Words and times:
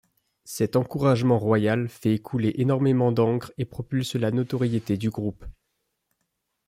Cet 0.45 0.75
encouragement 0.77 1.37
royal 1.37 1.87
fait 1.87 2.17
couler 2.17 2.53
énormément 2.57 3.11
d'ancre 3.11 3.51
et 3.59 3.65
propulse 3.65 4.15
la 4.15 4.31
notoriété 4.31 4.97
du 4.97 5.11
groupe. 5.11 5.45